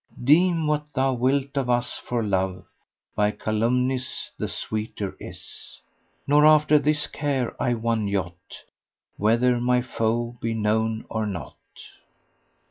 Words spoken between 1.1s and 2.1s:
wilt of us,